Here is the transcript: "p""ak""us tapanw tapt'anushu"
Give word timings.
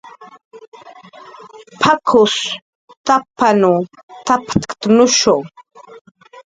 "p""ak""us 1.79 2.35
tapanw 3.05 3.75
tapt'anushu" 4.25 5.35